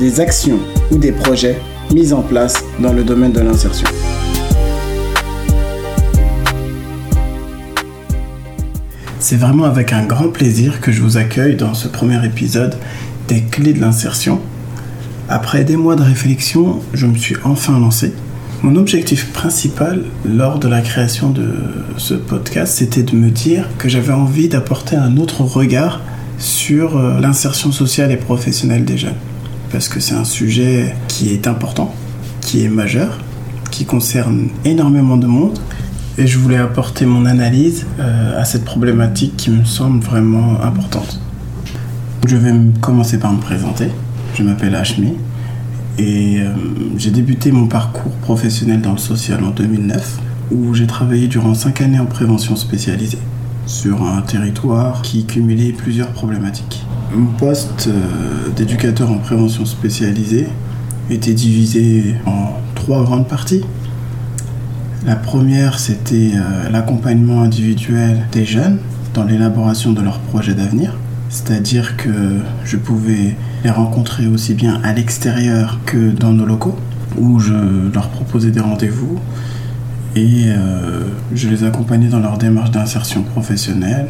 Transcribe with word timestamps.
des 0.00 0.20
actions 0.20 0.58
ou 0.90 0.98
des 0.98 1.12
projets 1.12 1.58
mis 1.92 2.12
en 2.12 2.22
place 2.22 2.62
dans 2.78 2.92
le 2.92 3.04
domaine 3.04 3.32
de 3.32 3.40
l'insertion. 3.40 3.86
C'est 9.20 9.36
vraiment 9.36 9.64
avec 9.64 9.92
un 9.92 10.04
grand 10.04 10.28
plaisir 10.28 10.80
que 10.80 10.90
je 10.90 11.00
vous 11.00 11.16
accueille 11.16 11.56
dans 11.56 11.74
ce 11.74 11.88
premier 11.88 12.24
épisode 12.24 12.76
des 13.28 13.42
clés 13.42 13.72
de 13.72 13.80
l'insertion. 13.80 14.40
Après 15.28 15.64
des 15.64 15.76
mois 15.76 15.96
de 15.96 16.02
réflexion, 16.02 16.80
je 16.92 17.06
me 17.06 17.16
suis 17.16 17.36
enfin 17.44 17.78
lancé. 17.78 18.12
Mon 18.62 18.76
objectif 18.76 19.32
principal 19.32 20.04
lors 20.24 20.58
de 20.58 20.68
la 20.68 20.80
création 20.80 21.30
de 21.30 21.54
ce 21.96 22.14
podcast, 22.14 22.74
c'était 22.76 23.02
de 23.02 23.16
me 23.16 23.30
dire 23.30 23.68
que 23.78 23.88
j'avais 23.88 24.12
envie 24.12 24.48
d'apporter 24.48 24.96
un 24.96 25.16
autre 25.16 25.42
regard 25.42 26.00
sur 26.38 26.96
euh, 26.96 27.20
l'insertion 27.20 27.72
sociale 27.72 28.10
et 28.12 28.16
professionnelle 28.16 28.84
des 28.84 28.98
jeunes. 28.98 29.14
Parce 29.72 29.88
que 29.88 30.00
c'est 30.00 30.14
un 30.14 30.24
sujet 30.24 30.94
qui 31.08 31.32
est 31.32 31.46
important, 31.46 31.94
qui 32.42 32.62
est 32.62 32.68
majeur, 32.68 33.18
qui 33.70 33.86
concerne 33.86 34.48
énormément 34.66 35.16
de 35.16 35.26
monde. 35.26 35.58
Et 36.18 36.26
je 36.26 36.38
voulais 36.38 36.58
apporter 36.58 37.06
mon 37.06 37.24
analyse 37.24 37.86
euh, 37.98 38.38
à 38.38 38.44
cette 38.44 38.66
problématique 38.66 39.34
qui 39.38 39.50
me 39.50 39.64
semble 39.64 40.00
vraiment 40.04 40.60
importante. 40.62 41.18
Je 42.28 42.36
vais 42.36 42.52
commencer 42.82 43.18
par 43.18 43.32
me 43.32 43.40
présenter. 43.40 43.88
Je 44.34 44.42
m'appelle 44.42 44.74
Ashmi 44.74 45.14
et 45.98 46.40
euh, 46.40 46.52
j'ai 46.96 47.10
débuté 47.10 47.50
mon 47.50 47.66
parcours 47.66 48.12
professionnel 48.16 48.80
dans 48.82 48.92
le 48.92 48.98
social 48.98 49.42
en 49.42 49.50
2009 49.50 50.20
où 50.50 50.74
j'ai 50.74 50.86
travaillé 50.86 51.28
durant 51.28 51.54
5 51.54 51.80
années 51.80 52.00
en 52.00 52.06
prévention 52.06 52.56
spécialisée 52.56 53.18
sur 53.66 54.02
un 54.02 54.20
territoire 54.22 55.02
qui 55.02 55.24
cumulait 55.24 55.72
plusieurs 55.72 56.08
problématiques. 56.08 56.84
Mon 57.14 57.26
poste 57.26 57.88
euh, 57.88 58.48
d'éducateur 58.56 59.10
en 59.10 59.18
prévention 59.18 59.66
spécialisée 59.66 60.48
était 61.10 61.34
divisé 61.34 62.14
en 62.24 62.52
trois 62.74 63.04
grandes 63.04 63.28
parties. 63.28 63.62
La 65.04 65.16
première, 65.16 65.78
c'était 65.78 66.30
euh, 66.34 66.70
l'accompagnement 66.70 67.42
individuel 67.42 68.26
des 68.32 68.46
jeunes 68.46 68.78
dans 69.12 69.24
l'élaboration 69.24 69.92
de 69.92 70.00
leurs 70.00 70.20
projets 70.20 70.54
d'avenir. 70.54 70.96
C'est-à-dire 71.28 71.98
que 71.98 72.38
je 72.64 72.78
pouvais 72.78 73.36
les 73.62 73.70
rencontrer 73.70 74.26
aussi 74.26 74.54
bien 74.54 74.80
à 74.82 74.94
l'extérieur 74.94 75.80
que 75.84 76.12
dans 76.12 76.32
nos 76.32 76.46
locaux, 76.46 76.78
où 77.18 77.40
je 77.40 77.92
leur 77.92 78.08
proposais 78.08 78.50
des 78.50 78.60
rendez-vous, 78.60 79.18
et 80.16 80.44
euh, 80.46 81.02
je 81.34 81.48
les 81.48 81.64
accompagnais 81.64 82.08
dans 82.08 82.20
leur 82.20 82.38
démarche 82.38 82.70
d'insertion 82.70 83.22
professionnelle 83.22 84.08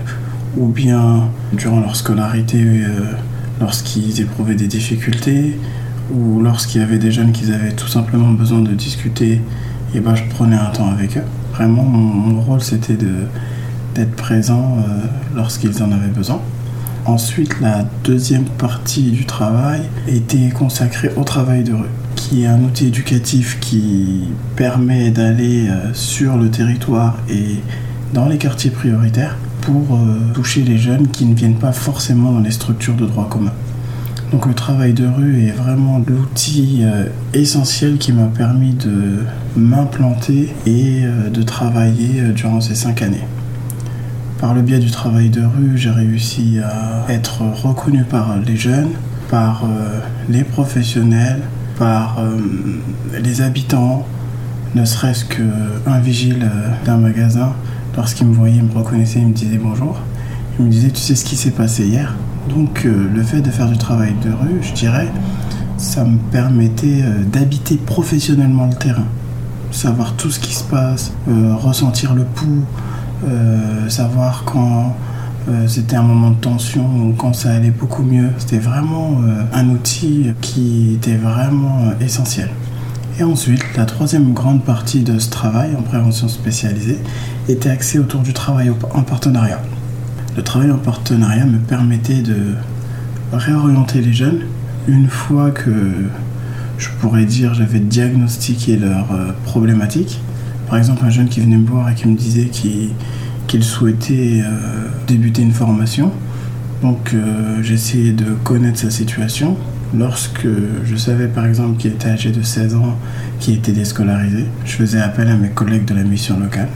ou 0.56 0.66
bien 0.66 1.28
durant 1.52 1.80
leur 1.80 1.96
scolarité 1.96 2.62
euh, 2.62 3.12
lorsqu'ils 3.60 4.20
éprouvaient 4.20 4.54
des 4.54 4.66
difficultés 4.66 5.58
ou 6.14 6.40
lorsqu'il 6.40 6.80
y 6.80 6.84
avait 6.84 6.98
des 6.98 7.10
jeunes 7.10 7.32
qui 7.32 7.50
avaient 7.52 7.72
tout 7.72 7.88
simplement 7.88 8.32
besoin 8.32 8.60
de 8.60 8.72
discuter 8.72 9.40
et 9.94 10.00
ben 10.00 10.14
je 10.14 10.24
prenais 10.24 10.56
un 10.56 10.70
temps 10.70 10.90
avec 10.90 11.16
eux. 11.16 11.24
Vraiment 11.52 11.84
mon, 11.84 12.40
rôle 12.40 12.60
c'était 12.60 12.96
d'être 13.94 14.16
présent 14.16 14.78
euh, 14.78 15.06
lorsqu'ils 15.34 15.82
en 15.82 15.92
avaient 15.92 16.08
besoin. 16.08 16.40
Ensuite, 17.04 17.60
la 17.60 17.84
deuxième 18.04 18.44
partie 18.44 19.10
du 19.10 19.26
travail 19.26 19.82
était 20.06 20.50
consacrée 20.50 21.10
au 21.16 21.24
travail 21.24 21.64
de 21.64 21.72
rue 21.72 21.88
qui 22.14 22.44
est 22.44 22.46
un 22.46 22.62
outil 22.62 22.86
éducatif 22.86 23.58
qui 23.60 24.28
permet 24.56 25.10
d'aller 25.10 25.68
euh, 25.68 25.92
sur 25.92 26.36
le 26.36 26.50
territoire 26.50 27.18
et 27.28 27.56
dans 28.14 28.28
les 28.28 28.38
quartiers 28.38 28.70
prioritaires 28.70 29.36
pour 29.62 29.96
euh, 29.96 30.32
toucher 30.34 30.62
les 30.62 30.76
jeunes 30.76 31.08
qui 31.08 31.24
ne 31.24 31.34
viennent 31.34 31.58
pas 31.58 31.72
forcément 31.72 32.32
dans 32.32 32.40
les 32.40 32.50
structures 32.50 32.94
de 32.94 33.06
droit 33.06 33.28
commun. 33.28 33.52
Donc 34.30 34.46
le 34.46 34.54
travail 34.54 34.92
de 34.92 35.06
rue 35.06 35.46
est 35.46 35.52
vraiment 35.52 36.02
l'outil 36.06 36.80
euh, 36.82 37.06
essentiel 37.32 37.96
qui 37.96 38.12
m'a 38.12 38.26
permis 38.26 38.74
de 38.74 39.24
m'implanter 39.56 40.54
et 40.66 41.02
de 41.02 41.42
travailler 41.42 42.22
durant 42.34 42.60
ces 42.60 42.74
cinq 42.74 43.02
années. 43.02 43.26
Par 44.38 44.54
le 44.54 44.62
biais 44.62 44.78
du 44.78 44.90
travail 44.90 45.30
de 45.30 45.42
rue, 45.42 45.76
j'ai 45.76 45.90
réussi 45.90 46.58
à 46.58 47.10
être 47.10 47.42
reconnu 47.42 48.04
par 48.04 48.38
les 48.38 48.56
jeunes, 48.56 48.92
par 49.28 49.64
les 50.28 50.44
professionnels, 50.44 51.42
par 51.82 52.18
euh, 52.20 52.38
les 53.20 53.42
habitants, 53.42 54.06
ne 54.74 54.84
serait-ce 54.84 55.24
qu'un 55.24 55.98
vigile 55.98 56.44
euh, 56.44 56.68
d'un 56.84 56.96
magasin, 56.96 57.52
lorsqu'il 57.96 58.26
me 58.26 58.34
voyait, 58.34 58.56
il 58.56 58.64
me 58.64 58.72
reconnaissait, 58.72 59.20
il 59.20 59.28
me 59.28 59.32
disait 59.32 59.58
bonjour. 59.58 59.96
Il 60.58 60.66
me 60.66 60.70
disait, 60.70 60.90
tu 60.90 61.00
sais 61.00 61.14
ce 61.14 61.24
qui 61.24 61.36
s'est 61.36 61.50
passé 61.50 61.86
hier? 61.86 62.14
Donc 62.48 62.84
euh, 62.84 63.08
le 63.12 63.22
fait 63.22 63.40
de 63.40 63.50
faire 63.50 63.68
du 63.68 63.78
travail 63.78 64.14
de 64.24 64.30
rue, 64.30 64.60
je 64.62 64.72
dirais, 64.72 65.08
ça 65.78 66.04
me 66.04 66.18
permettait 66.30 67.02
d'habiter 67.32 67.76
professionnellement 67.76 68.66
le 68.66 68.74
terrain. 68.74 69.06
Savoir 69.70 70.14
tout 70.14 70.30
ce 70.30 70.38
qui 70.38 70.54
se 70.54 70.64
passe, 70.64 71.12
ressentir 71.26 72.14
le 72.14 72.24
pouls, 72.24 72.64
savoir 73.88 74.44
quand 74.44 74.94
euh, 75.48 75.66
c'était 75.66 75.96
un 75.96 76.02
moment 76.02 76.30
de 76.30 76.36
tension 76.36 76.84
ou 76.84 77.14
quand 77.16 77.32
ça 77.32 77.52
allait 77.52 77.70
beaucoup 77.70 78.02
mieux. 78.02 78.30
C'était 78.38 78.58
vraiment 78.58 79.20
euh, 79.22 79.42
un 79.52 79.68
outil 79.70 80.32
qui 80.40 80.94
était 80.94 81.16
vraiment 81.16 81.80
euh, 81.80 82.04
essentiel. 82.04 82.48
Et 83.18 83.22
ensuite, 83.24 83.62
la 83.76 83.84
troisième 83.84 84.32
grande 84.32 84.64
partie 84.64 85.02
de 85.02 85.18
ce 85.18 85.30
travail 85.30 85.76
en 85.78 85.82
prévention 85.82 86.28
spécialisée 86.28 86.98
était 87.48 87.68
axée 87.68 87.98
autour 87.98 88.22
du 88.22 88.32
travail 88.32 88.70
en 88.94 89.02
partenariat. 89.02 89.60
Le 90.36 90.42
travail 90.42 90.70
en 90.70 90.78
partenariat 90.78 91.44
me 91.44 91.58
permettait 91.58 92.22
de 92.22 92.54
réorienter 93.32 94.00
les 94.00 94.12
jeunes 94.12 94.40
une 94.88 95.08
fois 95.08 95.50
que 95.50 95.72
je 96.78 96.88
pourrais 97.00 97.26
dire 97.26 97.54
j'avais 97.54 97.80
diagnostiqué 97.80 98.76
leurs 98.76 99.08
problématiques. 99.44 100.20
Par 100.66 100.78
exemple, 100.78 101.04
un 101.04 101.10
jeune 101.10 101.28
qui 101.28 101.40
venait 101.40 101.58
me 101.58 101.66
voir 101.66 101.90
et 101.90 101.94
qui 101.94 102.08
me 102.08 102.16
disait 102.16 102.46
qu'il 102.46 102.90
qu'il 103.46 103.62
souhaitait 103.62 104.40
euh, 104.42 104.88
débuter 105.06 105.42
une 105.42 105.52
formation. 105.52 106.10
Donc 106.80 107.12
euh, 107.12 107.62
j'essayais 107.62 108.12
de 108.12 108.32
connaître 108.44 108.78
sa 108.78 108.90
situation. 108.90 109.58
Lorsque 109.94 110.46
je 110.84 110.96
savais 110.96 111.28
par 111.28 111.46
exemple 111.46 111.76
qu'il 111.76 111.92
était 111.92 112.08
âgé 112.08 112.30
de 112.30 112.42
16 112.42 112.74
ans, 112.76 112.96
qu'il 113.40 113.54
était 113.54 113.72
déscolarisé, 113.72 114.46
je 114.64 114.72
faisais 114.72 115.00
appel 115.00 115.28
à 115.28 115.36
mes 115.36 115.50
collègues 115.50 115.84
de 115.84 115.94
la 115.94 116.02
mission 116.02 116.38
locale 116.38 116.68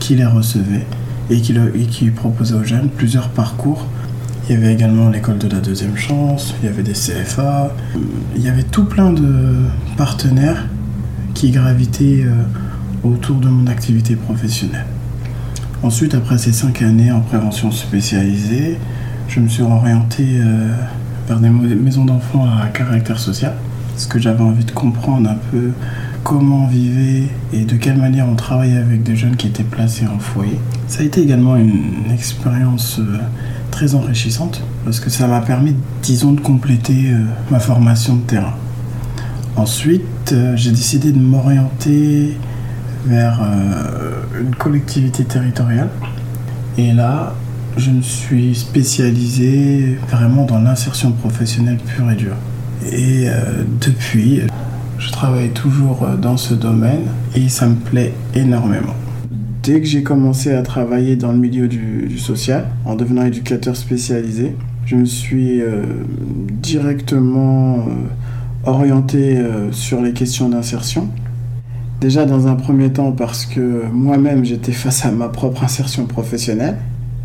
qui 0.00 0.16
les 0.16 0.26
recevaient 0.26 0.86
et 1.30 1.40
qui, 1.40 1.54
et 1.74 1.86
qui 1.86 2.10
proposaient 2.10 2.54
aux 2.54 2.64
jeunes 2.64 2.88
plusieurs 2.88 3.28
parcours. 3.28 3.86
Il 4.48 4.54
y 4.54 4.58
avait 4.58 4.72
également 4.72 5.08
l'école 5.08 5.38
de 5.38 5.48
la 5.48 5.60
deuxième 5.60 5.96
chance, 5.96 6.54
il 6.62 6.66
y 6.66 6.68
avait 6.68 6.82
des 6.82 6.92
CFA, 6.92 7.74
il 8.36 8.42
y 8.42 8.48
avait 8.48 8.64
tout 8.64 8.84
plein 8.84 9.12
de 9.12 9.66
partenaires 9.96 10.66
qui 11.32 11.50
gravitaient 11.50 12.24
euh, 12.26 13.08
autour 13.08 13.36
de 13.36 13.48
mon 13.48 13.66
activité 13.68 14.16
professionnelle. 14.16 14.84
Ensuite, 15.82 16.14
après 16.14 16.38
ces 16.38 16.52
cinq 16.52 16.82
années 16.82 17.12
en 17.12 17.20
prévention 17.20 17.70
spécialisée, 17.70 18.78
je 19.28 19.40
me 19.40 19.48
suis 19.48 19.62
orienté 19.62 20.24
euh, 20.38 20.74
vers 21.28 21.38
des 21.38 21.48
maisons 21.48 22.04
d'enfants 22.04 22.46
à 22.46 22.66
caractère 22.68 23.18
social, 23.18 23.54
parce 23.92 24.06
que 24.06 24.18
j'avais 24.18 24.42
envie 24.42 24.64
de 24.64 24.70
comprendre 24.70 25.30
un 25.30 25.38
peu 25.50 25.70
comment 26.22 26.64
on 26.64 26.66
vivait 26.66 27.28
et 27.52 27.64
de 27.64 27.76
quelle 27.76 27.98
manière 27.98 28.26
on 28.28 28.34
travaillait 28.34 28.78
avec 28.78 29.02
des 29.02 29.16
jeunes 29.16 29.36
qui 29.36 29.46
étaient 29.46 29.62
placés 29.62 30.06
en 30.06 30.18
foyer. 30.18 30.58
Ça 30.88 31.02
a 31.02 31.04
été 31.04 31.20
également 31.22 31.56
une, 31.56 32.10
expérience 32.12 32.98
euh, 32.98 33.18
très 33.70 33.94
enrichissante, 33.94 34.62
parce 34.84 35.00
que 35.00 35.10
ça 35.10 35.26
m'a 35.26 35.40
permis, 35.40 35.74
disons, 36.02 36.32
de 36.32 36.40
compléter 36.40 37.10
euh, 37.10 37.24
ma 37.50 37.58
formation 37.58 38.16
de 38.16 38.22
terrain. 38.22 38.54
Ensuite, 39.56 40.34
j'ai 40.56 40.70
décidé 40.70 41.12
de 41.12 41.20
m'orienter 41.20 42.36
vers 43.06 43.40
euh, 43.42 44.40
une 44.40 44.54
collectivité 44.54 45.24
territoriale. 45.24 45.88
Et 46.76 46.92
là, 46.92 47.34
je 47.76 47.90
me 47.90 48.02
suis 48.02 48.54
spécialisé 48.54 49.98
vraiment 50.08 50.44
dans 50.44 50.60
l'insertion 50.60 51.12
professionnelle 51.12 51.78
pure 51.78 52.10
et 52.10 52.14
dure. 52.14 52.36
Et 52.92 53.28
euh, 53.28 53.64
depuis, 53.80 54.42
je 54.98 55.10
travaille 55.10 55.50
toujours 55.50 56.06
dans 56.20 56.36
ce 56.36 56.54
domaine 56.54 57.02
et 57.34 57.48
ça 57.48 57.66
me 57.66 57.74
plaît 57.74 58.12
énormément. 58.34 58.94
Dès 59.62 59.80
que 59.80 59.86
j'ai 59.86 60.02
commencé 60.02 60.52
à 60.52 60.62
travailler 60.62 61.16
dans 61.16 61.32
le 61.32 61.38
milieu 61.38 61.68
du, 61.68 62.18
social, 62.18 62.66
en 62.84 62.94
devenant 62.94 63.24
éducateur 63.24 63.76
spécialisé, 63.76 64.54
je 64.86 64.96
me 64.96 65.06
suis 65.06 65.62
euh, 65.62 65.82
directement 66.62 67.86
orienté 68.66 69.36
euh, 69.36 69.72
sur 69.72 70.00
les 70.00 70.12
questions 70.12 70.48
d'insertion. 70.48 71.08
Déjà 72.00 72.26
dans 72.26 72.46
un 72.46 72.54
premier 72.54 72.92
temps 72.92 73.12
parce 73.12 73.46
que 73.46 73.86
moi-même 73.90 74.44
j'étais 74.44 74.72
face 74.72 75.06
à 75.06 75.10
ma 75.10 75.28
propre 75.28 75.64
insertion 75.64 76.04
professionnelle 76.06 76.76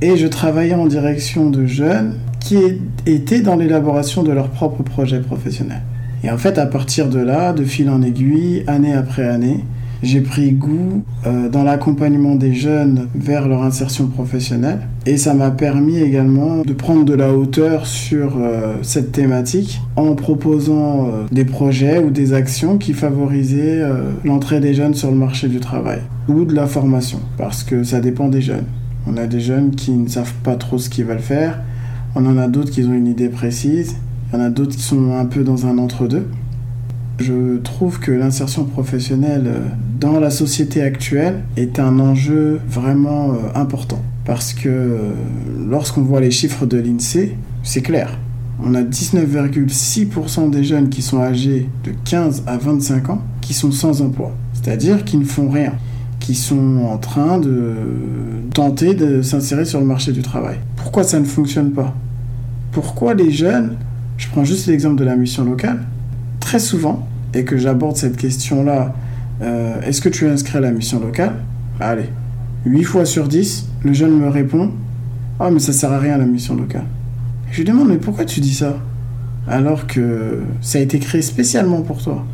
et 0.01 0.17
je 0.17 0.27
travaillais 0.27 0.75
en 0.75 0.85
direction 0.85 1.49
de 1.49 1.65
jeunes 1.65 2.15
qui 2.39 2.57
étaient 3.05 3.41
dans 3.41 3.55
l'élaboration 3.55 4.23
de 4.23 4.31
leur 4.31 4.49
propre 4.49 4.83
projet 4.83 5.19
professionnel. 5.19 5.81
Et 6.23 6.31
en 6.31 6.37
fait 6.37 6.57
à 6.57 6.65
partir 6.65 7.09
de 7.09 7.19
là, 7.19 7.53
de 7.53 7.63
fil 7.63 7.89
en 7.89 8.01
aiguille, 8.01 8.63
année 8.67 8.93
après 8.93 9.27
année, 9.27 9.63
j'ai 10.01 10.21
pris 10.21 10.51
goût 10.51 11.03
euh, 11.27 11.49
dans 11.49 11.63
l'accompagnement 11.63 12.35
des 12.35 12.53
jeunes 12.53 13.07
vers 13.15 13.47
leur 13.49 13.63
insertion 13.63 14.07
professionnelle 14.07 14.79
et 15.05 15.17
ça 15.17 15.33
m'a 15.33 15.51
permis 15.51 15.97
également 15.97 16.61
de 16.61 16.73
prendre 16.73 17.03
de 17.03 17.13
la 17.13 17.33
hauteur 17.33 17.85
sur 17.85 18.37
euh, 18.37 18.75
cette 18.81 19.11
thématique 19.11 19.81
en 19.97 20.15
proposant 20.15 21.07
euh, 21.07 21.25
des 21.31 21.43
projets 21.43 21.99
ou 21.99 22.11
des 22.11 22.33
actions 22.33 22.77
qui 22.77 22.93
favorisaient 22.93 23.83
l'entrée 24.23 24.59
des 24.59 24.73
jeunes 24.73 24.93
sur 24.93 25.11
le 25.11 25.17
marché 25.17 25.47
du 25.47 25.59
travail 25.59 25.99
ou 26.27 26.45
de 26.45 26.55
la 26.55 26.67
formation 26.67 27.19
parce 27.37 27.63
que 27.63 27.83
ça 27.83 27.99
dépend 27.99 28.29
des 28.29 28.41
jeunes. 28.41 28.65
On 29.11 29.17
a 29.17 29.25
des 29.25 29.39
jeunes 29.39 29.71
qui 29.71 29.91
ne 29.91 30.07
savent 30.07 30.35
pas 30.43 30.55
trop 30.55 30.77
ce 30.77 30.87
qu'ils 30.87 31.05
veulent 31.05 31.17
faire, 31.17 31.59
on 32.13 32.27
en 32.27 32.37
a 32.37 32.47
d'autres 32.47 32.69
qui 32.69 32.83
ont 32.83 32.93
une 32.93 33.07
idée 33.07 33.29
précise, 33.29 33.95
il 34.31 34.37
y 34.37 34.39
en 34.39 34.45
a 34.45 34.51
d'autres 34.51 34.75
qui 34.75 34.83
sont 34.83 35.17
un 35.17 35.25
peu 35.25 35.43
dans 35.43 35.65
un 35.65 35.79
entre-deux. 35.79 36.27
Je 37.17 37.57
trouve 37.57 37.99
que 37.99 38.11
l'insertion 38.11 38.65
professionnelle 38.65 39.45
euh, 39.47 39.59
dans 39.99 40.19
la 40.19 40.29
société 40.29 40.83
actuelle 40.83 41.41
est 41.57 41.79
un 41.79 41.99
enjeu 41.99 42.61
vraiment 42.69 43.31
euh, 43.31 43.35
important. 43.55 44.01
Parce 44.25 44.53
que 44.53 44.69
euh, 44.69 44.97
lorsqu'on 45.67 46.03
voit 46.03 46.21
les 46.21 46.31
chiffres 46.31 46.67
de 46.67 46.77
l'INSEE, 46.77 47.35
c'est 47.63 47.81
clair. 47.81 48.17
On 48.63 48.75
a 48.75 48.83
19,6% 48.83 50.51
des 50.51 50.63
jeunes 50.63 50.89
qui 50.89 51.01
sont 51.01 51.19
âgés 51.19 51.67
de 51.83 51.91
15 52.05 52.43
à 52.45 52.57
25 52.57 53.09
ans 53.09 53.21
qui 53.41 53.55
sont 53.55 53.71
sans 53.71 54.03
emploi. 54.03 54.31
C'est-à-dire 54.53 55.03
qui 55.03 55.17
ne 55.17 55.25
font 55.25 55.49
rien, 55.49 55.73
sont 56.35 56.85
en 56.89 56.97
train 56.97 57.39
de 57.39 57.73
tenter 58.53 58.93
de 58.93 59.21
s'insérer 59.21 59.65
sur 59.65 59.79
le 59.79 59.85
marché 59.85 60.11
du 60.11 60.21
travail. 60.21 60.57
Pourquoi 60.75 61.03
ça 61.03 61.19
ne 61.19 61.25
fonctionne 61.25 61.71
pas? 61.71 61.93
Pourquoi 62.71 63.13
les 63.13 63.31
jeunes, 63.31 63.77
je 64.17 64.27
prends 64.29 64.43
juste 64.43 64.67
l'exemple 64.67 64.97
de 64.97 65.05
la 65.05 65.15
mission 65.15 65.43
locale, 65.43 65.79
très 66.39 66.59
souvent, 66.59 67.07
et 67.33 67.43
que 67.43 67.57
j'aborde 67.57 67.97
cette 67.97 68.17
question-là, 68.17 68.93
euh, 69.41 69.81
est-ce 69.81 70.01
que 70.01 70.09
tu 70.09 70.25
es 70.25 70.29
inscrit 70.29 70.57
à 70.57 70.61
la 70.61 70.71
mission 70.71 70.99
locale? 70.99 71.35
Allez, 71.79 72.09
8 72.65 72.83
fois 72.83 73.05
sur 73.05 73.27
10, 73.27 73.67
le 73.83 73.93
jeune 73.93 74.19
me 74.19 74.27
répond 74.27 74.71
Ah, 75.39 75.45
oh, 75.47 75.51
mais 75.51 75.59
ça 75.59 75.73
sert 75.73 75.91
à 75.91 75.99
rien 75.99 76.17
la 76.17 76.25
mission 76.25 76.55
locale. 76.55 76.85
je 77.51 77.57
lui 77.57 77.63
demande 77.65 77.87
Mais 77.89 77.97
pourquoi 77.97 78.25
tu 78.25 78.39
dis 78.39 78.53
ça? 78.53 78.77
Alors 79.47 79.87
que 79.87 80.41
ça 80.61 80.77
a 80.77 80.81
été 80.81 80.99
créé 80.99 81.21
spécialement 81.21 81.81
pour 81.81 82.01
toi. 82.03 82.25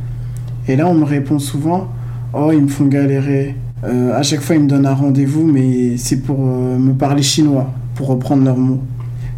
Et 0.68 0.76
là, 0.76 0.88
on 0.88 0.96
me 0.96 1.06
répond 1.06 1.40
souvent 1.40 1.90
Oh, 2.34 2.52
ils 2.52 2.62
me 2.62 2.68
font 2.68 2.86
galérer. 2.86 3.56
Euh, 3.84 4.18
à 4.18 4.24
chaque 4.24 4.42
fois, 4.42 4.56
ils 4.56 4.64
me 4.64 4.68
donnent 4.68 4.86
un 4.86 4.94
rendez-vous, 4.94 5.46
mais 5.46 5.98
c'est 5.98 6.22
pour 6.22 6.38
euh, 6.40 6.78
me 6.78 6.94
parler 6.94 7.22
chinois, 7.22 7.72
pour 7.96 8.08
reprendre 8.08 8.44
leurs 8.44 8.58
mots. 8.58 8.82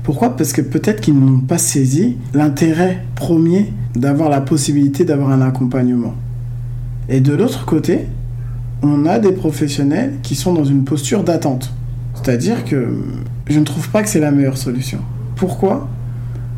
Pourquoi? 0.04 0.38
Parce 0.38 0.54
que 0.54 0.62
peut-être 0.62 1.02
qu'ils 1.02 1.20
n'ont 1.20 1.40
pas 1.40 1.58
saisi 1.58 2.18
l'intérêt 2.34 3.04
premier 3.16 3.74
d'avoir 3.96 4.30
la 4.30 4.40
possibilité 4.40 5.04
d'avoir 5.04 5.32
un 5.32 5.42
accompagnement. 5.42 6.14
Et 7.10 7.20
de 7.20 7.34
l'autre 7.34 7.66
côté, 7.66 8.06
on 8.84 9.06
a 9.06 9.20
des 9.20 9.32
professionnels 9.32 10.14
qui 10.22 10.36
sont 10.36 10.54
dans 10.54 10.64
une 10.64 10.84
posture 10.84 11.24
d'attente. 11.24 11.74
C'est-à-dire 12.14 12.64
que 12.64 12.96
je 13.48 13.60
ne 13.60 13.66
trouve 13.66 13.90
pas 13.90 14.02
que 14.04 14.10
c'est 14.10 14.20
la 14.20 14.32
meilleure 14.32 14.58
solution. 14.58 15.00
Pourquoi? 15.36 15.88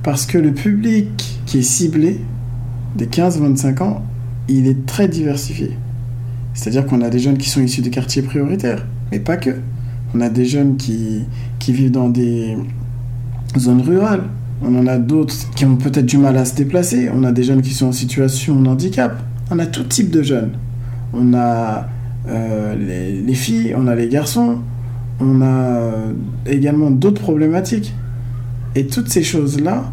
Parce 0.03 0.25
que 0.25 0.37
le 0.37 0.51
public 0.51 1.39
qui 1.45 1.59
est 1.59 1.63
ciblé 1.63 2.19
des 2.95 3.07
15-25 3.07 3.83
ans, 3.83 4.03
il 4.47 4.67
est 4.67 4.85
très 4.85 5.07
diversifié. 5.07 5.77
C'est-à-dire 6.53 6.85
qu'on 6.85 7.01
a 7.01 7.09
des 7.09 7.19
jeunes 7.19 7.37
qui 7.37 7.49
sont 7.49 7.61
issus 7.61 7.81
des 7.81 7.89
quartiers 7.89 8.21
prioritaires, 8.21 8.85
mais 9.11 9.19
pas 9.19 9.37
que. 9.37 9.51
On 10.13 10.21
a 10.21 10.29
des 10.29 10.45
jeunes 10.45 10.77
qui, 10.77 11.25
qui 11.59 11.71
vivent 11.71 11.91
dans 11.91 12.09
des 12.09 12.57
zones 13.57 13.81
rurales, 13.81 14.23
on 14.61 14.75
en 14.75 14.87
a 14.87 14.97
d'autres 14.97 15.33
qui 15.55 15.65
ont 15.65 15.77
peut-être 15.77 16.05
du 16.05 16.17
mal 16.17 16.35
à 16.37 16.45
se 16.45 16.55
déplacer. 16.55 17.09
On 17.13 17.23
a 17.23 17.31
des 17.31 17.43
jeunes 17.43 17.61
qui 17.61 17.73
sont 17.73 17.87
en 17.87 17.91
situation 17.91 18.61
de 18.61 18.67
handicap. 18.67 19.21
On 19.51 19.59
a 19.59 19.65
tout 19.65 19.83
type 19.83 20.11
de 20.11 20.21
jeunes. 20.21 20.51
On 21.13 21.33
a 21.33 21.87
euh, 22.27 23.23
les, 23.25 23.33
filles, 23.33 23.73
on 23.77 23.87
a 23.87 23.95
les 23.95 24.09
garçons. 24.09 24.57
On 25.21 25.41
a 25.41 25.45
euh, 25.45 26.13
également 26.45 26.91
d'autres 26.91 27.21
problématiques. 27.21 27.93
Et 28.75 28.85
toutes 28.87 29.09
ces 29.09 29.23
choses-là, 29.23 29.91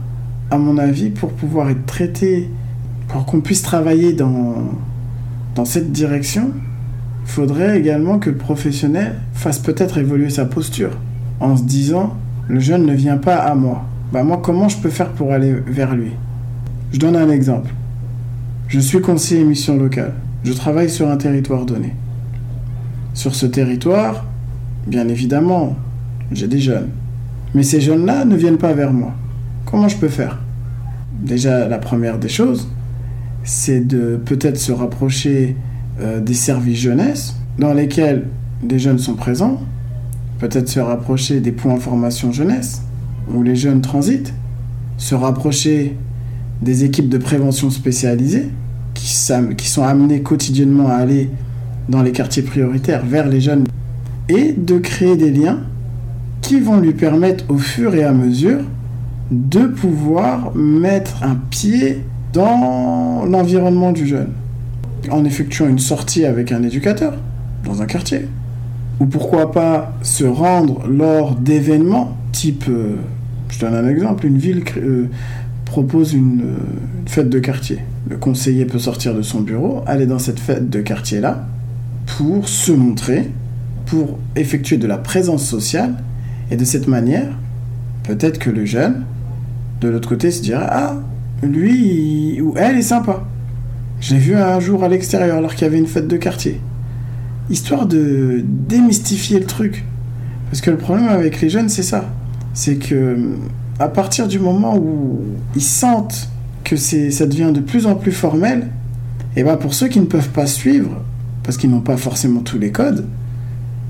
à 0.50 0.58
mon 0.58 0.78
avis, 0.78 1.10
pour 1.10 1.30
pouvoir 1.30 1.70
être 1.70 1.86
traitées, 1.86 2.50
pour 3.08 3.24
qu'on 3.24 3.40
puisse 3.40 3.62
travailler 3.62 4.12
dans, 4.12 4.72
dans 5.56 5.64
cette 5.64 5.90
direction, 5.90 6.52
il 7.24 7.28
faudrait 7.28 7.78
également 7.80 8.20
que 8.20 8.30
le 8.30 8.36
professionnel 8.36 9.16
fasse 9.34 9.58
peut-être 9.58 9.98
évoluer 9.98 10.30
sa 10.30 10.44
posture 10.44 10.96
en 11.40 11.56
se 11.56 11.64
disant, 11.64 12.16
le 12.46 12.60
jeune 12.60 12.86
ne 12.86 12.94
vient 12.94 13.16
pas 13.16 13.36
à 13.36 13.56
moi 13.56 13.84
bah 14.12 14.22
moi 14.22 14.40
comment 14.42 14.68
je 14.68 14.78
peux 14.78 14.90
faire 14.90 15.10
pour 15.10 15.32
aller 15.32 15.52
vers 15.66 15.94
lui? 15.94 16.12
Je 16.92 16.98
donne 16.98 17.16
un 17.16 17.28
exemple. 17.28 17.72
Je 18.68 18.78
suis 18.78 19.00
conseiller 19.00 19.44
mission 19.44 19.76
locale. 19.76 20.14
Je 20.44 20.52
travaille 20.52 20.88
sur 20.88 21.10
un 21.10 21.16
territoire 21.16 21.66
donné. 21.66 21.92
Sur 23.14 23.34
ce 23.34 23.46
territoire, 23.46 24.24
bien 24.86 25.08
évidemment, 25.08 25.76
j'ai 26.30 26.46
des 26.46 26.60
jeunes. 26.60 26.90
Mais 27.54 27.64
ces 27.64 27.80
jeunes-là 27.80 28.24
ne 28.24 28.36
viennent 28.36 28.58
pas 28.58 28.74
vers 28.74 28.92
moi. 28.92 29.12
Comment 29.64 29.88
je 29.88 29.96
peux 29.96 30.08
faire? 30.08 30.38
Déjà, 31.20 31.66
la 31.66 31.78
première 31.78 32.18
des 32.18 32.28
choses, 32.28 32.68
c'est 33.46 33.80
de 33.80 34.20
peut-être 34.22 34.58
se 34.58 34.72
rapprocher 34.72 35.56
euh, 36.00 36.20
des 36.20 36.34
services 36.34 36.80
jeunesse 36.80 37.36
dans 37.58 37.72
lesquels 37.72 38.26
des 38.62 38.78
jeunes 38.78 38.98
sont 38.98 39.14
présents, 39.14 39.60
peut-être 40.40 40.68
se 40.68 40.80
rapprocher 40.80 41.40
des 41.40 41.52
points 41.52 41.78
formation 41.78 42.32
jeunesse, 42.32 42.82
où 43.32 43.42
les 43.42 43.56
jeunes 43.56 43.80
transitent, 43.80 44.34
se 44.98 45.14
rapprocher 45.14 45.96
des 46.60 46.84
équipes 46.84 47.08
de 47.08 47.18
prévention 47.18 47.70
spécialisées 47.70 48.48
qui, 48.94 49.14
qui 49.56 49.68
sont 49.68 49.84
amenées 49.84 50.22
quotidiennement 50.22 50.88
à 50.88 50.94
aller 50.94 51.30
dans 51.88 52.02
les 52.02 52.12
quartiers 52.12 52.42
prioritaires 52.42 53.06
vers 53.06 53.28
les 53.28 53.40
jeunes 53.40 53.66
et 54.28 54.52
de 54.52 54.78
créer 54.78 55.16
des 55.16 55.30
liens 55.30 55.60
qui 56.42 56.60
vont 56.60 56.80
lui 56.80 56.92
permettre 56.92 57.44
au 57.48 57.58
fur 57.58 57.94
et 57.94 58.02
à 58.02 58.12
mesure 58.12 58.60
de 59.30 59.66
pouvoir 59.66 60.54
mettre 60.56 61.22
un 61.22 61.36
pied 61.50 62.02
dans 62.32 63.24
l'environnement 63.24 63.92
du 63.92 64.06
jeune 64.06 64.32
en 65.10 65.24
effectuant 65.24 65.68
une 65.68 65.78
sortie 65.78 66.24
avec 66.24 66.52
un 66.52 66.62
éducateur 66.62 67.14
dans 67.64 67.82
un 67.82 67.86
quartier 67.86 68.28
ou 69.00 69.06
pourquoi 69.06 69.52
pas 69.52 69.92
se 70.02 70.24
rendre 70.24 70.86
lors 70.88 71.34
d'événements 71.34 72.16
type 72.32 72.64
euh, 72.68 72.96
je 73.48 73.60
donne 73.60 73.74
un 73.74 73.88
exemple, 73.88 74.26
une 74.26 74.38
ville 74.38 74.64
euh, 74.76 75.06
propose 75.64 76.14
euh, 76.14 76.18
une, 76.18 76.54
fête 77.06 77.28
de 77.28 77.38
quartier. 77.38 77.78
Le 78.08 78.16
conseiller 78.16 78.64
peut 78.64 78.78
sortir 78.78 79.14
de 79.14 79.22
son 79.22 79.40
bureau, 79.40 79.82
aller 79.86 80.06
dans 80.06 80.18
cette 80.18 80.40
fête 80.40 80.68
de 80.68 80.80
quartier-là 80.80 81.46
pour 82.18 82.48
se 82.48 82.72
montrer, 82.72 83.30
pour 83.86 84.18
effectuer 84.34 84.76
de 84.76 84.86
la 84.86 84.98
présence 84.98 85.44
sociale, 85.44 85.94
et 86.50 86.56
de 86.56 86.64
cette 86.64 86.88
manière, 86.88 87.28
peut-être 88.04 88.38
que 88.38 88.50
le 88.50 88.64
jeune, 88.64 89.04
de 89.80 89.88
l'autre 89.88 90.08
côté, 90.08 90.30
se 90.30 90.42
dira 90.42 90.66
Ah, 90.68 90.96
lui 91.42 92.40
ou 92.40 92.54
elle 92.56 92.76
est 92.76 92.82
sympa. 92.82 93.24
Je 94.00 94.14
l'ai 94.14 94.20
vu 94.20 94.36
un 94.36 94.60
jour 94.60 94.84
à 94.84 94.88
l'extérieur 94.88 95.38
alors 95.38 95.54
qu'il 95.54 95.62
y 95.62 95.68
avait 95.68 95.78
une 95.78 95.86
fête 95.86 96.08
de 96.08 96.16
quartier. 96.16 96.60
Histoire 97.50 97.86
de 97.86 98.44
démystifier 98.44 99.38
le 99.38 99.46
truc. 99.46 99.84
Parce 100.50 100.60
que 100.60 100.70
le 100.70 100.76
problème 100.76 101.08
avec 101.08 101.40
les 101.40 101.48
jeunes, 101.48 101.68
c'est 101.68 101.82
ça 101.82 102.04
c'est 102.56 102.76
que 102.76 103.18
à 103.78 103.88
partir 103.88 104.26
du 104.26 104.38
moment 104.38 104.76
où 104.76 105.20
ils 105.54 105.62
sentent 105.62 106.30
que 106.64 106.74
ça 106.74 107.26
devient 107.26 107.52
de 107.54 107.60
plus 107.60 107.86
en 107.86 107.94
plus 107.94 108.12
formel, 108.12 108.68
et 109.36 109.44
ben 109.44 109.56
pour 109.56 109.74
ceux 109.74 109.88
qui 109.88 110.00
ne 110.00 110.06
peuvent 110.06 110.30
pas 110.30 110.46
suivre, 110.46 111.02
parce 111.44 111.58
qu'ils 111.58 111.70
n'ont 111.70 111.82
pas 111.82 111.98
forcément 111.98 112.40
tous 112.40 112.58
les 112.58 112.72
codes, 112.72 113.06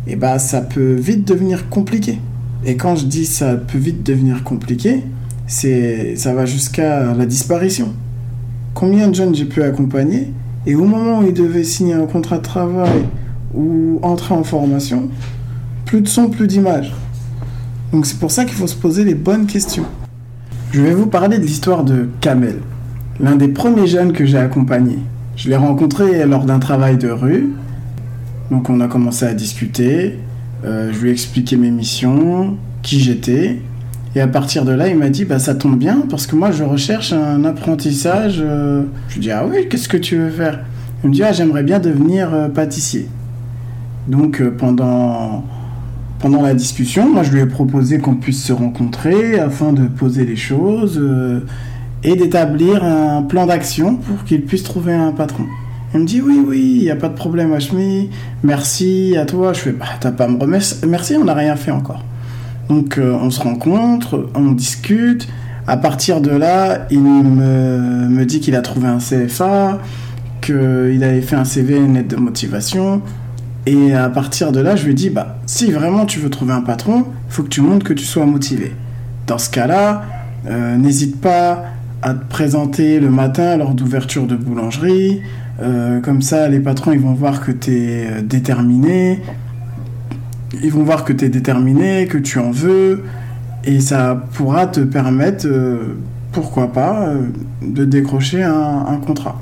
et 0.08 0.16
ben 0.16 0.38
ça 0.38 0.60
peut 0.60 0.94
vite 0.94 1.26
devenir 1.26 1.68
compliqué. 1.70 2.18
Et 2.64 2.76
quand 2.76 2.96
je 2.96 3.06
dis 3.06 3.24
ça 3.24 3.54
peut 3.54 3.78
vite 3.78 4.02
devenir 4.02 4.42
compliqué, 4.42 5.04
c'est 5.46 6.16
ça 6.16 6.34
va 6.34 6.46
jusqu'à 6.46 7.12
la 7.14 7.26
disparition. 7.26 7.92
Combien 8.74 9.08
de 9.08 9.14
jeunes 9.14 9.34
j'ai 9.34 9.44
pu 9.44 9.62
accompagner 9.62 10.32
et 10.66 10.74
au 10.74 10.84
moment 10.84 11.20
où 11.20 11.26
ils 11.26 11.32
devaient 11.32 11.64
signer 11.64 11.94
un 11.94 12.06
contrat 12.06 12.38
de 12.38 12.42
travail 12.42 13.04
ou 13.54 13.98
entrer 14.02 14.34
en 14.34 14.44
formation, 14.44 15.08
plus 15.84 16.00
de 16.00 16.08
son, 16.08 16.28
plus 16.28 16.46
d'image. 16.46 16.92
Donc 17.92 18.06
c'est 18.06 18.18
pour 18.18 18.30
ça 18.30 18.44
qu'il 18.44 18.54
faut 18.54 18.66
se 18.66 18.74
poser 18.74 19.04
les 19.04 19.14
bonnes 19.14 19.46
questions. 19.46 19.86
Je 20.72 20.82
vais 20.82 20.92
vous 20.92 21.06
parler 21.06 21.38
de 21.38 21.44
l'histoire 21.44 21.84
de 21.84 22.08
Kamel, 22.20 22.58
l'un 23.20 23.36
des 23.36 23.48
premiers 23.48 23.86
jeunes 23.86 24.12
que 24.12 24.26
j'ai 24.26 24.38
accompagné. 24.38 24.98
Je 25.36 25.48
l'ai 25.48 25.56
rencontré 25.56 26.26
lors 26.26 26.44
d'un 26.44 26.58
travail 26.58 26.96
de 26.96 27.08
rue. 27.08 27.50
Donc 28.50 28.68
on 28.68 28.80
a 28.80 28.88
commencé 28.88 29.24
à 29.24 29.34
discuter. 29.34 30.18
Euh, 30.64 30.92
je 30.92 30.98
lui 31.00 31.10
ai 31.10 31.12
expliqué 31.12 31.56
mes 31.56 31.70
missions, 31.70 32.56
qui 32.82 33.00
j'étais. 33.00 33.60
Et 34.16 34.20
à 34.22 34.26
partir 34.26 34.64
de 34.64 34.72
là, 34.72 34.88
il 34.88 34.96
m'a 34.96 35.10
dit, 35.10 35.26
bah, 35.26 35.38
ça 35.38 35.54
tombe 35.54 35.78
bien 35.78 36.02
parce 36.08 36.26
que 36.26 36.34
moi, 36.36 36.50
je 36.50 36.64
recherche 36.64 37.12
un 37.12 37.44
apprentissage. 37.44 38.38
Euh. 38.42 38.84
Je 39.08 39.14
lui 39.14 39.20
dis, 39.20 39.30
ah 39.30 39.44
oui, 39.46 39.68
qu'est-ce 39.68 39.90
que 39.90 39.98
tu 39.98 40.16
veux 40.16 40.30
faire? 40.30 40.60
Il 41.04 41.10
me 41.10 41.14
dit, 41.14 41.22
ah, 41.22 41.32
j'aimerais 41.32 41.62
bien 41.62 41.80
devenir 41.80 42.32
euh, 42.32 42.48
pâtissier. 42.48 43.10
Donc, 44.08 44.40
euh, 44.40 44.50
pendant, 44.50 45.44
pendant 46.18 46.40
la 46.40 46.54
discussion, 46.54 47.12
moi, 47.12 47.24
je 47.24 47.30
lui 47.30 47.40
ai 47.40 47.46
proposé 47.46 47.98
qu'on 47.98 48.14
puisse 48.14 48.42
se 48.42 48.54
rencontrer 48.54 49.38
afin 49.38 49.74
de 49.74 49.86
poser 49.86 50.24
les 50.24 50.36
choses 50.36 50.98
et 52.02 52.16
d'établir 52.16 52.84
un 52.84 53.20
plan 53.20 53.44
d'action 53.44 53.96
pour 53.96 54.24
qu'il 54.24 54.46
puisse 54.46 54.62
trouver 54.62 54.94
un 54.94 55.12
patron. 55.12 55.44
Il 55.92 56.00
me 56.00 56.06
dit 56.06 56.22
oui, 56.22 56.42
oui, 56.42 56.76
il 56.76 56.82
n'y 56.84 56.90
a 56.90 56.96
pas 56.96 57.10
de 57.10 57.16
problème, 57.16 57.52
Hashmi. 57.52 58.08
Merci 58.42 59.14
à 59.20 59.26
toi. 59.26 59.52
Je 59.52 59.60
fais, 59.60 59.72
bah, 59.72 59.84
t'as 60.00 60.12
pas 60.12 60.24
à 60.24 60.28
me 60.28 60.38
remercier. 60.38 60.88
Merci, 60.88 61.16
on 61.20 61.24
n'a 61.24 61.34
rien 61.34 61.54
fait 61.54 61.70
encore. 61.70 62.02
Donc, 62.68 62.98
euh, 62.98 63.16
on 63.20 63.30
se 63.30 63.40
rencontre, 63.40 64.28
on 64.34 64.52
discute. 64.52 65.28
À 65.66 65.76
partir 65.76 66.20
de 66.20 66.30
là, 66.30 66.86
il 66.90 67.00
me, 67.00 68.08
me 68.08 68.24
dit 68.24 68.40
qu'il 68.40 68.54
a 68.54 68.62
trouvé 68.62 68.88
un 68.88 68.98
CFA, 68.98 69.80
qu'il 70.40 71.02
avait 71.02 71.22
fait 71.22 71.36
un 71.36 71.44
CV, 71.44 71.76
une 71.76 71.94
lettre 71.94 72.14
de 72.14 72.16
motivation. 72.16 73.02
Et 73.66 73.94
à 73.94 74.08
partir 74.08 74.52
de 74.52 74.60
là, 74.60 74.76
je 74.76 74.86
lui 74.86 74.94
dis, 74.94 75.10
bah, 75.10 75.38
si 75.46 75.72
vraiment 75.72 76.06
tu 76.06 76.20
veux 76.20 76.30
trouver 76.30 76.52
un 76.52 76.60
patron, 76.60 77.04
il 77.28 77.32
faut 77.32 77.42
que 77.42 77.48
tu 77.48 77.60
montres 77.60 77.84
que 77.84 77.92
tu 77.92 78.04
sois 78.04 78.24
motivé. 78.24 78.72
Dans 79.26 79.38
ce 79.38 79.50
cas-là, 79.50 80.04
euh, 80.46 80.76
n'hésite 80.76 81.20
pas 81.20 81.64
à 82.00 82.14
te 82.14 82.24
présenter 82.28 83.00
le 83.00 83.10
matin 83.10 83.56
lors 83.56 83.74
d'ouverture 83.74 84.26
de 84.28 84.36
boulangerie. 84.36 85.22
Euh, 85.60 86.00
comme 86.00 86.22
ça, 86.22 86.48
les 86.48 86.60
patrons, 86.60 86.92
ils 86.92 87.00
vont 87.00 87.14
voir 87.14 87.44
que 87.44 87.50
tu 87.50 87.76
es 87.76 88.22
déterminé. 88.22 89.20
Ils 90.62 90.72
vont 90.72 90.82
voir 90.82 91.04
que 91.04 91.12
tu 91.12 91.24
es 91.24 91.28
déterminé, 91.28 92.06
que 92.06 92.18
tu 92.18 92.38
en 92.38 92.50
veux. 92.50 93.04
Et 93.64 93.80
ça 93.80 94.24
pourra 94.34 94.66
te 94.66 94.80
permettre, 94.80 95.46
euh, 95.46 95.96
pourquoi 96.32 96.72
pas, 96.72 97.10
de 97.62 97.84
décrocher 97.84 98.42
un, 98.42 99.00
contrat. 99.04 99.40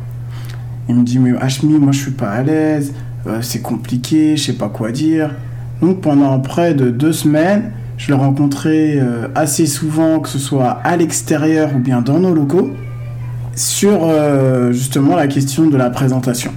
Il 0.88 0.96
me 0.96 1.02
dit, 1.02 1.18
mais 1.18 1.32
Hashmi, 1.38 1.78
moi 1.78 1.92
je 1.92 2.00
suis 2.00 2.10
pas 2.10 2.30
à 2.30 2.42
l'aise, 2.42 2.92
c'est 3.40 3.60
compliqué, 3.60 4.36
je 4.36 4.44
sais 4.44 4.52
pas 4.52 4.68
quoi 4.68 4.92
dire. 4.92 5.30
Donc 5.80 6.00
pendant 6.00 6.38
près 6.40 6.74
de 6.74 6.90
deux 6.90 7.12
semaines, 7.12 7.72
je 7.96 8.12
le 8.12 8.14
rencontrais 8.16 9.00
assez 9.34 9.66
souvent, 9.66 10.20
que 10.20 10.28
ce 10.28 10.38
soit 10.38 10.78
à 10.84 10.96
l'extérieur 10.96 11.70
ou 11.74 11.78
bien 11.78 12.00
dans 12.00 12.20
nos 12.20 12.34
locaux 12.34 12.70
sur 13.56 14.00
euh, 14.02 14.72
justement 14.72 15.16
la 15.16 15.26
question 15.26 15.68
de 15.68 15.76
la 15.76 15.90
présentation. 15.90 16.52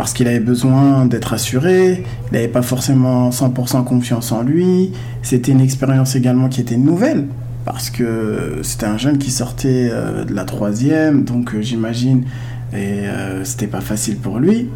Parce 0.00 0.14
qu'il 0.14 0.28
avait 0.28 0.40
besoin 0.40 1.04
d'être 1.04 1.34
assuré, 1.34 2.04
il 2.30 2.32
n'avait 2.32 2.48
pas 2.48 2.62
forcément 2.62 3.28
100% 3.28 3.84
confiance 3.84 4.32
en 4.32 4.42
lui, 4.42 4.92
c'était 5.20 5.52
une 5.52 5.60
expérience 5.60 6.16
également 6.16 6.48
qui 6.48 6.62
était 6.62 6.78
nouvelle, 6.78 7.26
parce 7.66 7.90
que 7.90 8.60
c'était 8.62 8.86
un 8.86 8.96
jeune 8.96 9.18
qui 9.18 9.30
sortait 9.30 9.90
euh, 9.92 10.24
de 10.24 10.32
la 10.32 10.44
troisième, 10.44 11.24
donc 11.24 11.54
euh, 11.54 11.60
j'imagine, 11.60 12.24
et 12.72 13.02
c'était 13.44 13.66
pas 13.66 13.82
facile 13.82 14.16
pour 14.16 14.38
lui. 14.38 14.70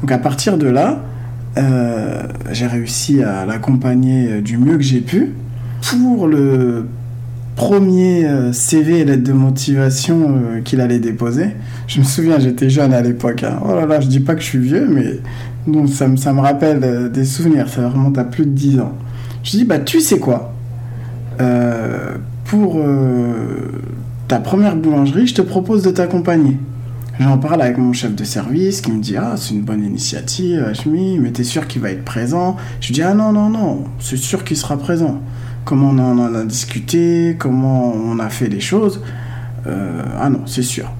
Donc 0.00 0.10
à 0.10 0.16
partir 0.16 0.56
de 0.56 0.68
là, 0.68 1.02
j'ai 2.50 2.66
réussi 2.66 3.22
à 3.22 3.44
l'accompagner 3.44 4.40
du 4.40 4.56
mieux 4.56 4.78
que 4.78 4.82
j'ai 4.82 5.02
pu 5.02 5.34
pour 5.82 6.28
le 6.28 6.86
premier 7.56 8.26
euh, 8.26 8.52
CV 8.52 9.00
et 9.00 9.04
lettre 9.04 9.24
de 9.24 9.32
motivation 9.32 10.36
euh, 10.36 10.60
qu'il 10.60 10.80
allait 10.80 11.00
déposer. 11.00 11.56
Je 11.88 11.98
me 11.98 12.04
souviens, 12.04 12.38
j'étais 12.38 12.70
jeune 12.70 12.92
à 12.92 13.00
l'époque. 13.00 13.42
Hein. 13.42 13.58
Oh 13.64 13.74
là 13.74 13.86
là, 13.86 13.98
je 13.98 14.06
dis 14.06 14.20
pas 14.20 14.34
que 14.34 14.42
je 14.42 14.46
suis 14.46 14.58
vieux, 14.58 14.86
mais 14.88 15.18
donc, 15.66 15.88
ça, 15.88 16.06
me, 16.06 16.16
ça 16.16 16.32
me 16.32 16.40
rappelle 16.40 16.84
euh, 16.84 17.08
des 17.08 17.24
souvenirs. 17.24 17.68
Ça 17.68 17.88
remonte 17.88 18.18
à 18.18 18.24
plus 18.24 18.44
de 18.44 18.50
10 18.50 18.80
ans. 18.80 18.92
Je 19.42 19.50
dis, 19.52 19.64
bah 19.64 19.78
tu 19.78 20.00
sais 20.00 20.18
quoi? 20.18 20.52
Pour 22.44 22.80
ta 24.28 24.38
première 24.38 24.76
boulangerie, 24.76 25.26
je 25.26 25.34
te 25.34 25.42
propose 25.42 25.82
de 25.82 25.90
t'accompagner. 25.90 26.56
J'en 27.20 27.38
parle 27.38 27.62
avec 27.62 27.76
mon 27.76 27.92
chef 27.92 28.14
de 28.14 28.24
service 28.24 28.80
qui 28.80 28.92
me 28.92 29.00
dit 29.00 29.16
Ah, 29.16 29.34
c'est 29.36 29.54
une 29.54 29.62
bonne 29.62 29.84
initiative, 29.84 30.64
Hachmi, 30.64 31.18
mais 31.18 31.30
t'es 31.30 31.44
sûr 31.44 31.66
qu'il 31.66 31.82
va 31.82 31.90
être 31.90 32.04
présent? 32.04 32.56
Je 32.80 32.92
dis 32.92 33.02
Ah 33.02 33.14
non, 33.14 33.32
non, 33.32 33.50
non, 33.50 33.84
c'est 34.00 34.16
sûr 34.16 34.44
qu'il 34.44 34.56
sera 34.56 34.76
présent 34.78 35.20
comment 35.66 35.90
on 35.90 35.98
en 35.98 36.34
a 36.34 36.44
discuté, 36.44 37.36
comment 37.38 37.92
on 37.92 38.18
a 38.20 38.30
fait 38.30 38.48
les 38.48 38.60
choses. 38.60 39.02
Euh, 39.66 40.00
ah 40.18 40.30
non, 40.30 40.42
c'est 40.46 40.62
sûr. 40.62 40.90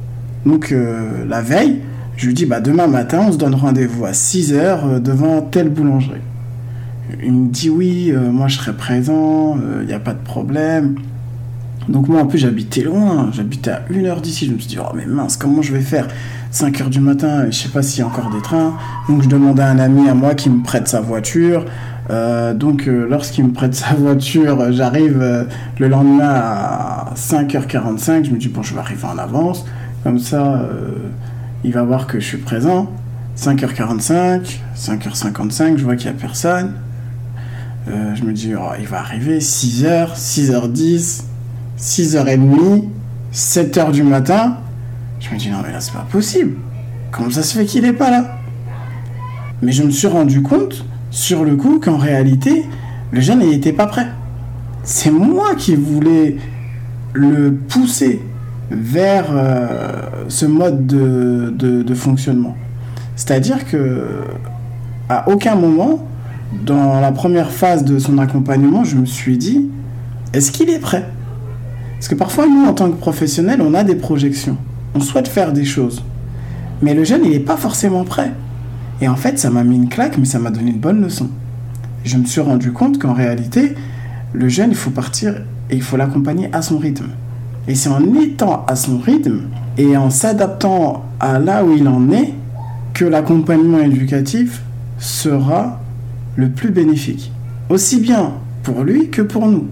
Donc 0.44 0.72
euh, 0.72 1.24
la 1.26 1.40
veille, 1.40 1.80
je 2.16 2.26
lui 2.26 2.34
dis 2.34 2.44
bah 2.44 2.60
demain 2.60 2.88
matin, 2.88 3.24
on 3.28 3.32
se 3.32 3.38
donne 3.38 3.54
rendez-vous 3.54 4.04
à 4.04 4.12
6 4.12 4.52
h 4.52 4.56
euh, 4.56 4.98
devant 4.98 5.40
telle 5.40 5.70
boulangerie. 5.70 6.20
Il 7.22 7.32
me 7.32 7.48
dit 7.48 7.70
oui, 7.70 8.12
moi 8.32 8.48
je 8.48 8.56
serai 8.56 8.72
présent, 8.72 9.56
il 9.80 9.86
n'y 9.86 9.92
a 9.92 10.00
pas 10.00 10.12
de 10.12 10.22
problème. 10.24 10.96
Donc 11.88 12.08
moi 12.08 12.20
en 12.20 12.26
plus 12.26 12.38
j'habitais 12.38 12.82
loin, 12.82 13.30
j'habitais 13.32 13.70
à 13.70 13.84
1 13.94 14.04
heure 14.06 14.20
d'ici. 14.20 14.46
Je 14.46 14.52
me 14.52 14.58
suis 14.58 14.70
dit 14.70 14.78
oh 14.80 14.92
mais 14.92 15.06
mince, 15.06 15.36
comment 15.36 15.62
je 15.62 15.72
vais 15.72 15.82
faire? 15.82 16.08
5 16.56 16.80
heures 16.80 16.88
du 16.88 17.00
matin, 17.00 17.44
je 17.50 17.54
sais 17.54 17.68
pas 17.68 17.82
s'il 17.82 18.00
y 18.00 18.02
a 18.02 18.06
encore 18.06 18.30
des 18.30 18.40
trains. 18.40 18.78
Donc 19.10 19.22
je 19.22 19.28
demandais 19.28 19.60
à 19.60 19.68
un 19.68 19.78
ami 19.78 20.08
à 20.08 20.14
moi 20.14 20.34
qui 20.34 20.48
me 20.48 20.62
prête 20.62 20.88
sa 20.88 21.02
voiture. 21.02 21.66
Euh, 22.08 22.54
donc 22.54 22.88
euh, 22.88 23.06
lorsqu'il 23.10 23.44
me 23.44 23.52
prête 23.52 23.74
sa 23.74 23.92
voiture, 23.92 24.72
j'arrive 24.72 25.20
euh, 25.20 25.44
le 25.78 25.88
lendemain 25.88 26.30
à 26.30 27.12
5h45, 27.14 28.24
je 28.24 28.30
me 28.30 28.38
dis 28.38 28.48
bon 28.48 28.62
je 28.62 28.72
vais 28.72 28.80
arriver 28.80 29.04
en 29.04 29.18
avance, 29.18 29.66
comme 30.02 30.18
ça 30.18 30.66
il 31.62 31.74
va 31.74 31.82
voir 31.82 32.06
que 32.06 32.20
je 32.20 32.24
suis 32.24 32.38
présent. 32.38 32.90
5h45, 33.36 34.56
5h55, 34.74 35.76
je 35.76 35.84
vois 35.84 35.96
qu'il 35.96 36.10
n'y 36.10 36.16
a 36.16 36.18
personne. 36.18 36.72
je 37.86 38.24
me 38.24 38.32
dis 38.32 38.54
oh, 38.54 38.72
il 38.80 38.86
va 38.86 39.00
arriver 39.00 39.40
6h, 39.40 40.16
6h10, 40.16 41.24
6h30, 41.78 42.84
7h 43.34 43.92
du 43.92 44.04
matin. 44.04 44.56
Je 45.20 45.30
me 45.34 45.38
dis 45.38 45.50
non 45.50 45.58
mais 45.64 45.72
là 45.72 45.80
c'est 45.80 45.92
pas 45.92 46.06
possible. 46.10 46.56
Comment 47.10 47.30
ça 47.30 47.42
se 47.42 47.56
fait 47.56 47.64
qu'il 47.64 47.82
n'est 47.82 47.92
pas 47.92 48.10
là? 48.10 48.38
Mais 49.62 49.72
je 49.72 49.82
me 49.82 49.90
suis 49.90 50.06
rendu 50.06 50.42
compte 50.42 50.84
sur 51.10 51.44
le 51.44 51.56
coup 51.56 51.80
qu'en 51.80 51.96
réalité, 51.96 52.66
le 53.10 53.20
jeune 53.20 53.38
n'était 53.38 53.72
pas 53.72 53.86
prêt. 53.86 54.08
C'est 54.82 55.10
moi 55.10 55.54
qui 55.56 55.74
voulais 55.74 56.36
le 57.14 57.54
pousser 57.54 58.20
vers 58.70 59.26
euh, 59.30 60.02
ce 60.28 60.44
mode 60.44 60.86
de, 60.86 61.94
fonctionnement. 61.94 62.56
C'est-à-dire 63.16 63.64
que 63.66 64.06
à 65.08 65.28
aucun 65.28 65.54
moment, 65.54 66.06
dans 66.64 67.00
la 67.00 67.12
première 67.12 67.50
phase 67.50 67.84
de 67.84 67.98
son 67.98 68.18
accompagnement, 68.18 68.84
je 68.84 68.96
me 68.96 69.06
suis 69.06 69.38
dit, 69.38 69.70
est-ce 70.32 70.52
qu'il 70.52 70.68
est 70.68 70.78
prêt? 70.78 71.08
Parce 71.94 72.08
que 72.08 72.14
parfois, 72.14 72.46
nous, 72.46 72.66
en 72.66 72.74
tant 72.74 72.90
que 72.90 72.96
professionnels, 72.96 73.62
on 73.62 73.72
a 73.72 73.84
des 73.84 73.94
projections. 73.94 74.58
On 74.96 75.00
souhaite 75.00 75.28
faire 75.28 75.52
des 75.52 75.66
choses. 75.66 76.02
Mais 76.80 76.94
le 76.94 77.04
jeune, 77.04 77.20
il 77.22 77.32
n'est 77.32 77.38
pas 77.38 77.58
forcément 77.58 78.04
prêt. 78.04 78.32
Et 79.02 79.08
en 79.08 79.14
fait, 79.14 79.38
ça 79.38 79.50
m'a 79.50 79.62
mis 79.62 79.76
une 79.76 79.90
claque, 79.90 80.16
mais 80.16 80.24
ça 80.24 80.38
m'a 80.38 80.50
donné 80.50 80.70
une 80.70 80.78
bonne 80.78 81.02
leçon. 81.02 81.28
Je 82.02 82.16
me 82.16 82.24
suis 82.24 82.40
rendu 82.40 82.72
compte 82.72 82.98
qu'en 82.98 83.12
réalité, 83.12 83.74
le 84.32 84.48
jeune, 84.48 84.70
il 84.70 84.76
faut 84.76 84.90
partir 84.90 85.34
et 85.68 85.76
il 85.76 85.82
faut 85.82 85.98
l'accompagner 85.98 86.48
à 86.54 86.62
son 86.62 86.78
rythme. 86.78 87.08
Et 87.68 87.74
c'est 87.74 87.90
en 87.90 88.14
étant 88.14 88.64
à 88.66 88.74
son 88.74 88.96
rythme 88.96 89.42
et 89.76 89.98
en 89.98 90.08
s'adaptant 90.08 91.04
à 91.20 91.38
là 91.38 91.62
où 91.62 91.76
il 91.76 91.86
en 91.88 92.10
est 92.10 92.32
que 92.94 93.04
l'accompagnement 93.04 93.80
éducatif 93.80 94.62
sera 94.98 95.78
le 96.36 96.48
plus 96.48 96.70
bénéfique. 96.70 97.32
Aussi 97.68 98.00
bien 98.00 98.32
pour 98.62 98.82
lui 98.82 99.10
que 99.10 99.20
pour 99.20 99.46
nous. 99.46 99.66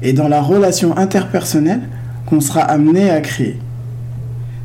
Et 0.00 0.12
dans 0.12 0.28
la 0.28 0.40
relation 0.40 0.96
interpersonnelle 0.96 1.88
qu'on 2.26 2.40
sera 2.40 2.60
amené 2.60 3.10
à 3.10 3.20
créer. 3.20 3.58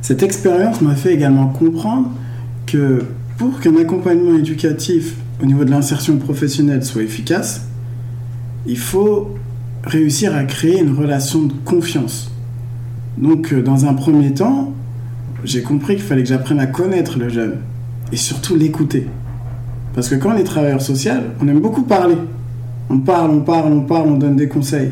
Cette 0.06 0.22
expérience 0.22 0.82
m'a 0.82 0.94
fait 0.94 1.16
également 1.16 1.48
comprendre 1.48 2.12
que 2.68 3.06
pour 3.40 3.60
qu'un 3.60 3.76
accompagnement 3.76 4.38
éducatif 4.38 5.16
au 5.42 5.48
niveau 5.48 5.66
de 5.66 5.72
l'insertion 5.72 6.18
professionnelle 6.18 6.86
soit 6.86 7.02
efficace, 7.02 7.66
il 8.68 8.78
faut 8.78 9.34
réussir 9.84 10.36
à 10.36 10.44
créer 10.44 10.80
une 10.80 10.94
relation 10.94 11.42
de 11.42 11.54
confiance. 11.54 12.32
Donc, 13.18 13.52
euh, 13.52 13.64
dans 13.64 13.88
un 13.88 13.96
premier 13.96 14.32
temps, 14.32 14.76
j'ai 15.44 15.64
compris 15.64 15.96
qu'il 15.96 16.06
fallait 16.06 16.22
que 16.22 16.30
j'apprenne 16.30 16.60
à 16.60 16.68
connaître 16.68 17.18
le 17.18 17.30
jeune 17.30 17.56
et 18.12 18.16
surtout 18.16 18.56
l'écouter. 18.56 19.08
Parce 19.96 20.08
que 20.08 20.14
quand 20.14 20.36
on 20.36 20.38
est 20.38 20.44
travailleur 20.44 20.84
social, 20.84 21.32
on 21.42 21.48
aime 21.48 21.62
beaucoup 21.62 21.82
parler. 21.82 22.18
On 22.92 23.00
parle, 23.00 23.32
on 23.32 23.42
parle, 23.42 23.74
on 23.74 23.82
parle, 23.82 24.10
on 24.10 24.18
donne 24.18 24.36
des 24.36 24.50
conseils. 24.50 24.92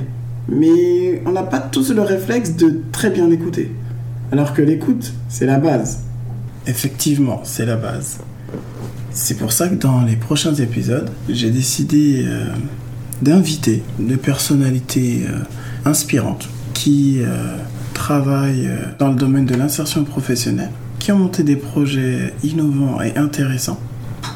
Mais 0.49 1.21
on 1.27 1.33
n'a 1.33 1.43
pas 1.43 1.59
tous 1.59 1.93
le 1.93 2.01
réflexe 2.01 2.55
de 2.55 2.81
très 2.91 3.11
bien 3.11 3.29
écouter. 3.29 3.69
Alors 4.33 4.55
que 4.55 4.63
l'écoute, 4.63 5.13
c'est 5.29 5.45
la 5.45 5.59
base. 5.59 5.99
Effectivement, 6.65 7.41
c'est 7.43 7.67
la 7.67 7.75
base. 7.75 8.17
C'est 9.11 9.37
pour 9.37 9.51
ça 9.51 9.67
que 9.67 9.75
dans 9.75 10.01
les 10.01 10.15
prochains 10.15 10.55
épisodes, 10.55 11.11
j'ai 11.29 11.51
décidé 11.51 12.23
euh, 12.25 12.47
d'inviter 13.21 13.83
des 13.99 14.17
personnalités 14.17 15.27
euh, 15.29 15.37
inspirantes 15.85 16.49
qui 16.73 17.19
euh, 17.21 17.57
travaillent 17.93 18.71
dans 18.97 19.09
le 19.09 19.15
domaine 19.15 19.45
de 19.45 19.53
l'insertion 19.53 20.03
professionnelle, 20.03 20.71
qui 20.97 21.11
ont 21.11 21.19
monté 21.19 21.43
des 21.43 21.55
projets 21.55 22.33
innovants 22.43 23.03
et 23.03 23.15
intéressants 23.15 23.79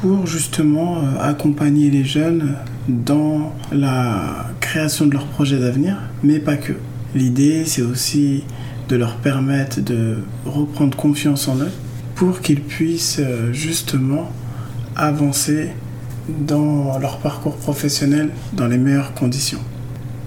pour 0.00 0.28
justement 0.28 0.98
accompagner 1.20 1.90
les 1.90 2.04
jeunes 2.04 2.54
dans 2.86 3.52
la 3.72 4.46
création 4.60 5.06
de 5.06 5.14
leurs 5.14 5.26
projets 5.26 5.58
d'avenir, 5.58 5.96
mais 6.22 6.38
pas 6.38 6.56
que. 6.56 6.74
L'idée, 7.16 7.64
c'est 7.64 7.82
aussi 7.82 8.44
de 8.88 8.96
leur 8.96 9.16
permettre 9.16 9.80
de 9.80 10.18
reprendre 10.46 10.96
confiance 10.96 11.48
en 11.48 11.56
eux 11.56 11.70
pour 12.14 12.40
qu'ils 12.40 12.62
puissent 12.62 13.20
euh, 13.20 13.52
justement 13.52 14.30
avancer 14.96 15.70
dans 16.28 16.98
leur 16.98 17.18
parcours 17.18 17.56
professionnel 17.56 18.30
dans 18.52 18.66
les 18.66 18.78
meilleures 18.78 19.14
conditions. 19.14 19.60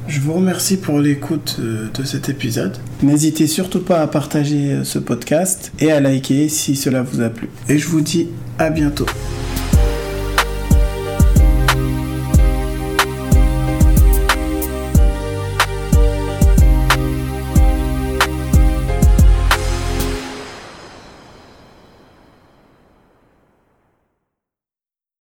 Je 0.08 0.20
vous 0.20 0.34
remercie 0.34 0.78
pour 0.78 1.00
l'écoute 1.00 1.58
euh, 1.60 1.90
de 1.94 2.04
cet 2.04 2.30
épisode. 2.30 2.78
N'hésitez 3.04 3.48
surtout 3.48 3.82
pas 3.82 4.02
à 4.02 4.08
partager 4.08 4.74
euh, 4.74 4.84
ce 4.84 5.00
podcast 5.00 5.72
et 5.80 5.92
à 5.92 6.00
liker 6.00 6.50
si 6.50 6.76
cela 6.76 7.02
vous 7.02 7.22
a 7.22 7.30
plu. 7.30 7.50
Et 7.70 7.78
je 7.78 7.88
vous 7.88 8.02
dis 8.02 8.30
à 8.58 8.70
bientôt. 8.70 9.06